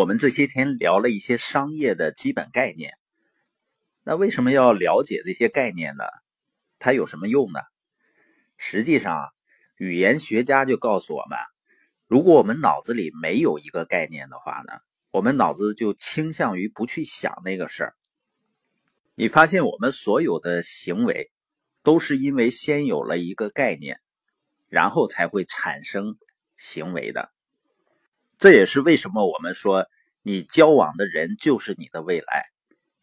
[0.00, 2.94] 我们这些天聊了一些商业的基本概念，
[4.02, 6.04] 那为什么要了解这些概念呢？
[6.78, 7.60] 它有什么用呢？
[8.56, 9.28] 实际上，
[9.76, 11.38] 语言学家就告诉我们，
[12.06, 14.72] 如果我们脑子里没有一个概念的话呢，
[15.10, 17.94] 我们脑子就倾向于不去想那个事儿。
[19.16, 21.30] 你发现我们所有的行为，
[21.82, 24.00] 都是因为先有了一个概念，
[24.70, 26.16] 然后才会产生
[26.56, 27.30] 行为的。
[28.40, 29.86] 这也是为什么我们说
[30.22, 32.46] 你交往的人就是你的未来，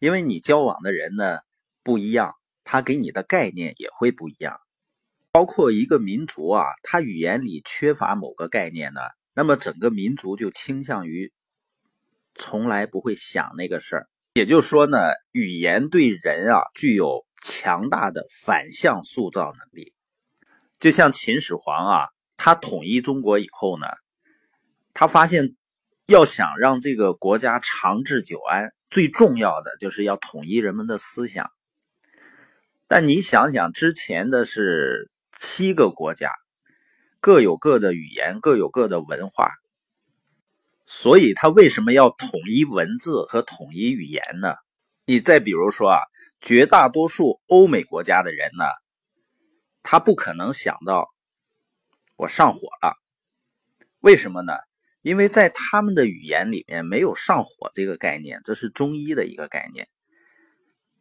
[0.00, 1.38] 因为你交往的人呢
[1.84, 2.34] 不一样，
[2.64, 4.58] 他给你的概念也会不一样。
[5.30, 9.00] 包括一个民族啊，他语言里缺乏某个概念呢，
[9.32, 11.32] 那么整个民族就倾向于
[12.34, 14.08] 从来不会想那个事儿。
[14.34, 14.98] 也就是说呢，
[15.30, 19.94] 语言对人啊具有强大的反向塑造能力。
[20.80, 23.86] 就像秦始皇啊，他统一中国以后呢。
[25.00, 25.54] 他发现，
[26.06, 31.52] 要想让这个国家长治久安，最重要的就是要统一人们的思想。
[32.88, 36.32] 但你想想，之前的是七个国家，
[37.20, 39.52] 各有各的语言，各有各的文化，
[40.84, 44.56] 所以他为什么要统一文字和统一语言呢？
[45.06, 46.00] 你再比如说啊，
[46.40, 48.64] 绝大多数欧美国家的人呢，
[49.84, 51.08] 他不可能想到
[52.16, 52.96] 我上火了，
[54.00, 54.54] 为什么呢？
[55.02, 59.88] 因为在他们的语言里面没有上火这个概念，这是中医的一个概念，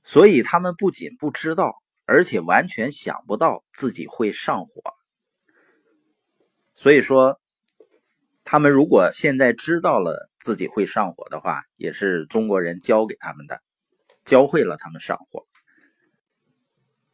[0.04, 4.82] 所以他们不仅不知道，而且完全想不到自己会上火。
[6.76, 7.42] 所以说，
[8.44, 13.62] 他们如果现在知道了自己会上火的话，也是中国人教给他们的，
[14.24, 15.48] 教会了他们上火。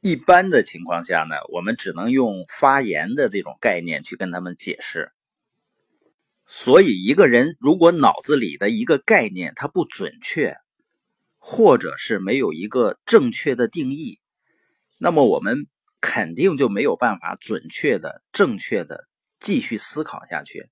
[0.01, 5.12] 一般的情况下呢，我们只能用发言的这种概念去跟他们解释。
[6.55, 10.55] 所以，一个人如果脑子里的一个概念它不准确，
[11.39, 14.19] 或者是没有一个正确的定义，
[14.99, 15.65] 那么我们
[15.99, 19.07] 肯定就没有办法准确的、正确的
[19.39, 20.69] 继续思考下去。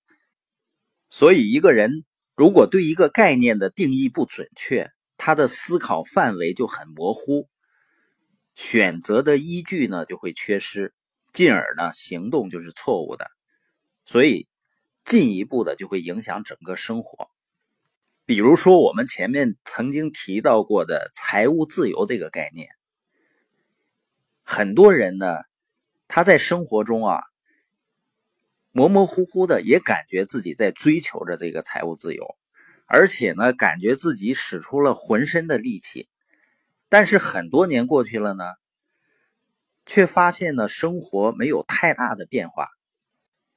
[1.09, 2.05] 所以，一个人
[2.35, 7.50] 如果对一个概念的定义不准确，他的思考范围就很模糊，
[8.53, 10.94] 选择的依据呢就会缺失，
[11.34, 13.25] 进而呢行动就是错误的。
[14.05, 14.47] 所以。
[15.03, 17.29] 进一步的就会影响整个生活，
[18.25, 22.69] 比如说我们前面曾经提到过的财务自由这个概念，
[24.44, 25.40] 很多人呢，
[26.07, 27.23] 他在生活中啊，
[28.72, 32.38] 模模糊糊的也感觉自己在追求着这个财务自由，
[32.85, 36.07] 而且呢，感觉自己使出了浑身的力气，
[36.88, 38.44] 但是很多年过去了呢，
[39.85, 42.67] 却发现呢，生活没有太大的变化。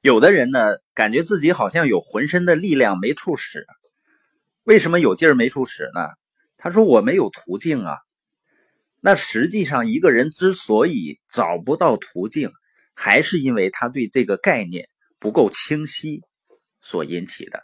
[0.05, 3.65] 有的人呢，感觉自己好像有浑身的力量没处使，
[4.61, 6.09] 为什么有劲儿没处使呢？
[6.57, 7.97] 他说我没有途径啊。
[9.01, 12.51] 那实际上，一个人之所以找不到途径，
[12.93, 16.21] 还是因为他对这个概念不够清晰
[16.81, 17.63] 所引起的。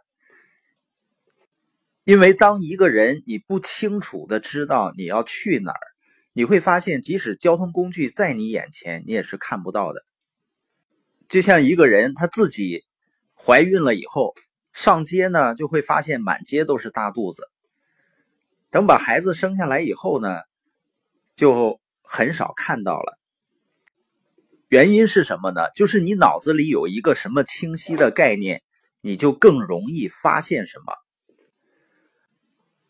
[2.05, 5.79] 因为当一个人你不清楚的知道你要去哪儿，
[6.33, 10.03] 你会发现，即使交通工具在你眼前，你也是看不到的。
[11.31, 12.83] 就像一个人他自己
[13.33, 14.35] 怀孕了以后
[14.73, 17.47] 上街呢，就会发现满街都是大肚子。
[18.69, 20.41] 等把孩子生下来以后呢，
[21.33, 23.17] 就很少看到了。
[24.67, 25.69] 原因是什么呢？
[25.73, 28.61] 就是你脑子里有一个什么清晰的概念，
[28.99, 30.93] 你就更容易发现什么。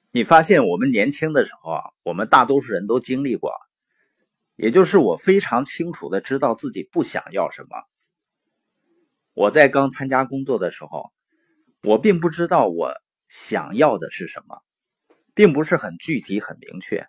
[0.09, 3.51] 你发现我们年轻的时候啊，我们大多数人都经历过，
[4.55, 7.69] 也就是我非常清楚的知道自己不想要什么。
[9.33, 11.11] 我在刚参加工作的时候，
[11.83, 12.93] 我并不知道我
[13.27, 14.61] 想要的是什么，
[15.33, 17.07] 并不是很具体、很明确。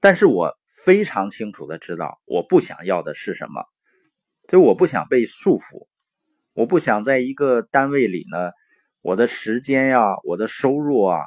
[0.00, 3.64] 但是我非常清楚的知道我不想要的是什么，
[4.48, 5.86] 就我不想被束缚，
[6.54, 8.50] 我不想在一个单位里呢，
[9.00, 11.20] 我的时间呀、我的收入啊、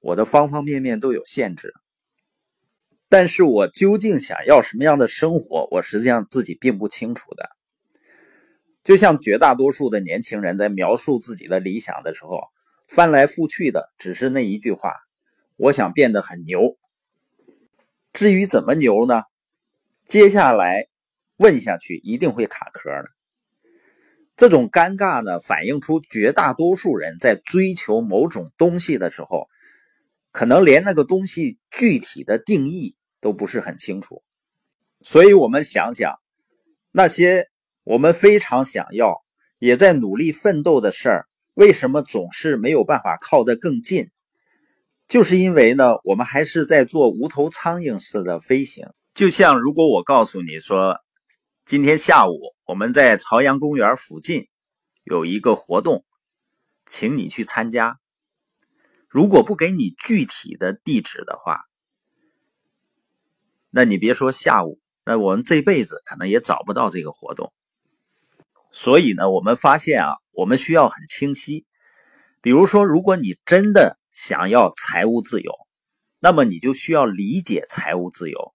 [0.00, 1.72] 我的方方面面都有限制。
[3.08, 7.55] 但是我究竟想要什么样的生活，我实际上自己并不清楚的。
[8.86, 12.38] 就像绝大多数的年轻人在描述自己的理想的时候，
[12.86, 14.92] 翻来覆去的只是那一句话
[15.58, 16.78] ：“我想变得很牛。”
[18.14, 19.24] 至于怎么牛呢？
[20.06, 20.86] 接下来
[21.36, 23.10] 问下去一定会卡壳的。
[24.36, 29.48] 这种尴尬呢，反映出绝大多数人在追求某种东西的时候，
[30.30, 34.22] 可能连那个东西具体的定义都不是很清楚。
[35.00, 36.14] 所以，我们想想
[36.92, 37.48] 那些。
[37.86, 39.22] 我们非常想要，
[39.60, 44.10] 也在努力奋斗的事儿，为什么总是没有办法靠得更近，
[45.06, 48.88] 就是因为呢，我们还是在做无头苍蝇似的飞行。
[49.14, 50.98] 就像如果我告诉你说，
[51.64, 54.48] 今天下午我们在朝阳公园附近
[55.04, 56.04] 有一个活动，
[56.86, 58.00] 请你去参加。
[59.08, 61.60] 如果不给你具体的地址的话，
[63.70, 67.52] 那你别说下午，那我们这辈子可能也找不到这个活动。
[68.78, 71.64] 所以呢，我们发现啊，我们需要很清晰。
[72.42, 75.50] 比如说，如果你真的想要财务自由，
[76.20, 78.52] 那么你就需要理解财务自由。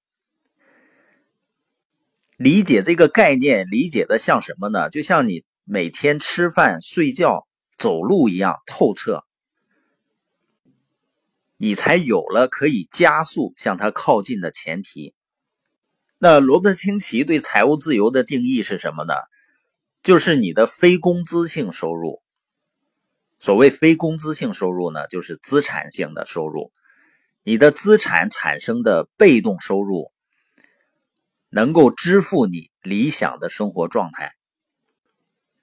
[2.38, 4.91] 理解这个概念，理解的像什么呢？
[4.91, 9.25] 就像你每天吃饭、睡觉、走路一样透彻，
[11.57, 15.15] 你才有了可以加速向它靠近的前提。
[16.19, 19.15] 那罗伯特清崎对财务自由的定义是什么呢？
[20.03, 22.21] 就是你的非工资性收入。
[23.39, 26.71] 所谓非工资性收入呢，就是资产性的收入，
[27.44, 30.12] 你的资产产生的被动收入，
[31.50, 34.33] 能够支付你理想的生活状态。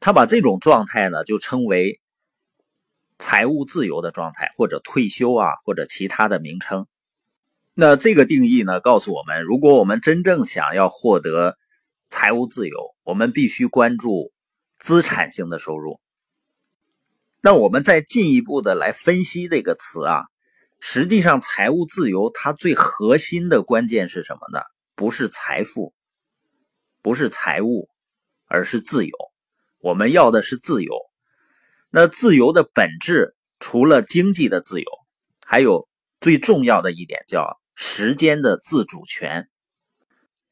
[0.00, 2.00] 他把这种状态呢，就称为
[3.18, 6.86] 财务自由的状态，或者退休啊，或者其他的名称。
[7.74, 11.56] 那这个定义呢，告诉我们，如果我们真正想要获得
[12.10, 14.34] 财务自由，我们必须关注
[14.78, 15.98] 资产性的收入。
[17.40, 20.24] 那我们再进一步的来分析这个词啊，
[20.78, 24.60] 实际上财务自由它最核心的关键是什么呢？
[24.94, 25.94] 不是财富，
[27.00, 27.88] 不是财务，
[28.44, 29.16] 而是自由。
[29.78, 30.92] 我们要的是自由。
[31.88, 34.90] 那自由的本质，除了经济的自由，
[35.46, 35.88] 还有
[36.20, 39.48] 最重要的一点叫时间的自主权，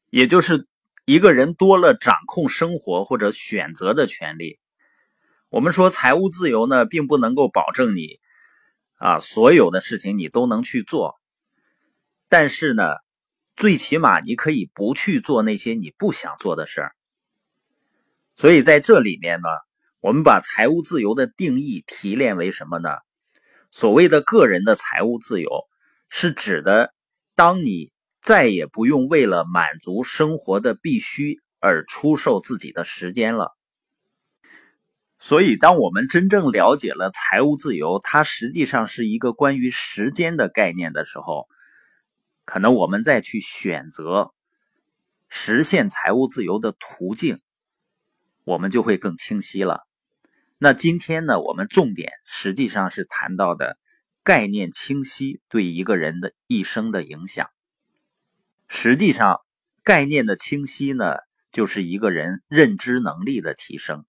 [0.09, 0.65] 也就是
[1.09, 4.59] 一个人多了掌控生活或者选择的权利。
[5.47, 8.19] 我们说财务自由呢，并不能够保证你
[8.95, 11.15] 啊所有的事情你都能去做，
[12.27, 12.83] 但是呢，
[13.55, 16.91] 最起码你可以不去做那些你不想做的事儿。
[18.35, 19.47] 所以在这里面呢，
[20.01, 22.89] 我们把财务自由的定义提炼为什么呢？
[23.71, 25.49] 所谓的个人的财务自由，
[26.09, 26.93] 是指的
[27.33, 27.93] 当你
[28.27, 33.55] 再也不用为了满足生活的必须而出售自己的时间了。
[35.17, 41.47] 所以，当我们真正了解了财务自由，它实际上是一个关于时间的概念的时候，
[42.43, 44.33] 可能我们再去选择
[45.29, 47.39] 实现财务自由的途径，
[48.43, 49.87] 我们就会更清晰了。
[50.57, 53.77] 那今天呢，我们重点实际上是谈到的
[54.21, 57.49] 概念清晰对一个人的一生的影响。
[58.67, 59.41] 实际上，
[59.83, 61.15] 概念的清晰呢，
[61.51, 64.05] 就是一个人认知能力的提升。